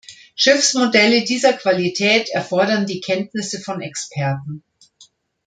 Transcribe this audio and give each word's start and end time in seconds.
Schiffsmodelle 0.33 1.25
dieser 1.25 1.53
Qualität 1.53 2.29
erfordern 2.29 2.87
die 2.87 3.01
Kenntnisse 3.01 3.59
von 3.59 3.81
Experten. 3.81 4.63